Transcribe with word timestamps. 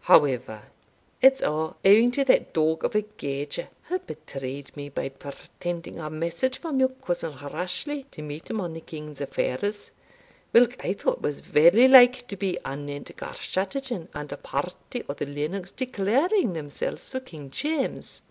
However, 0.00 0.62
it's 1.20 1.42
a' 1.42 1.76
owing 1.84 2.12
to 2.12 2.24
that 2.24 2.54
dog 2.54 2.82
of 2.82 2.94
a 2.94 3.02
gauger, 3.02 3.68
wha 3.90 3.98
betrayed 3.98 4.74
me 4.74 4.88
by 4.88 5.10
pretending 5.10 5.98
a 6.00 6.08
message 6.08 6.56
from 6.58 6.80
your 6.80 6.88
cousin 6.88 7.34
Rashleigh, 7.36 8.06
to 8.12 8.22
meet 8.22 8.48
him 8.48 8.58
on 8.62 8.72
the 8.72 8.80
king's 8.80 9.20
affairs, 9.20 9.90
whilk 10.54 10.82
I 10.82 10.94
thought 10.94 11.20
was 11.20 11.42
very 11.42 11.88
like 11.88 12.26
to 12.28 12.38
be 12.38 12.56
anent 12.64 13.14
Garschattachin 13.18 14.08
and 14.14 14.32
a 14.32 14.38
party 14.38 15.02
of 15.10 15.18
the 15.18 15.26
Lennox 15.26 15.70
declaring 15.70 16.54
themselves 16.54 17.10
for 17.10 17.20
King 17.20 17.50
James. 17.50 18.22